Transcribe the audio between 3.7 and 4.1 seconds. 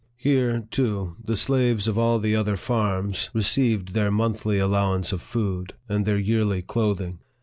10 NARRATIVE OF THE